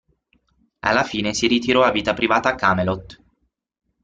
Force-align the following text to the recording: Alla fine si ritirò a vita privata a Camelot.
Alla 0.79 1.03
fine 1.03 1.31
si 1.35 1.45
ritirò 1.45 1.83
a 1.83 1.91
vita 1.91 2.15
privata 2.15 2.49
a 2.49 2.55
Camelot. 2.55 3.21